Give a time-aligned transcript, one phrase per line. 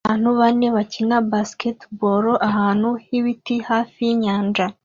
[0.07, 4.65] Abantu bane bakina basketball ahantu h'ibiti hafi yinyanja